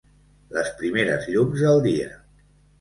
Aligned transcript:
Les 0.55 0.71
primeres 0.79 1.29
llums 1.35 1.63
del 1.69 1.81
dia. 1.87 2.11